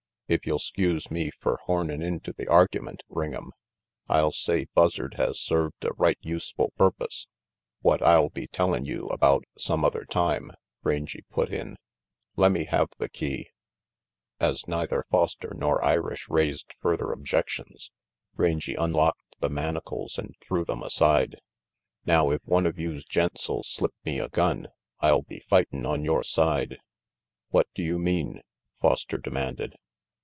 [0.33, 3.51] "If you'll 'skuse me fer hornin' into the argument, Ring'em,
[4.07, 7.27] I'll say Buzzard has served a right useful purpose,
[7.81, 10.51] what I'll be tellin' you about some other time,"
[10.83, 11.75] Rangy put in.
[12.37, 13.49] "Lemme have the key." RANGY PETE
[14.39, 14.49] Vn*v..
[14.51, 17.91] As neither Foster nor Irish raised further objec tions,
[18.37, 21.41] Rangy unlocked the manacles and threw them aside.
[22.05, 24.69] "Now if one of youse gents '11 slip me a gun,
[25.01, 26.77] I'll be fightin' on your side."
[27.49, 28.39] "What do you mean?"
[28.79, 29.75] Foster demanded.